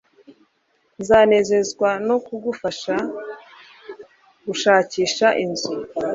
Nzanezezwa 0.99 1.89
no 2.07 2.17
kugufasha 2.25 2.93
gushakisha 4.45 5.27
inzu 5.43 5.73